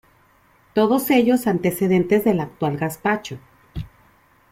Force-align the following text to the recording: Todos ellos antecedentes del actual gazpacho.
Todos 0.73 1.11
ellos 1.11 1.45
antecedentes 1.45 2.23
del 2.23 2.39
actual 2.39 2.75
gazpacho. 2.75 3.37